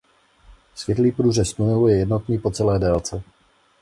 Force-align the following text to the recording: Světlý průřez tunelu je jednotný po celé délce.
Světlý 0.75 1.11
průřez 1.11 1.53
tunelu 1.53 1.87
je 1.87 1.97
jednotný 1.99 2.37
po 2.39 2.51
celé 2.51 2.79
délce. 2.79 3.23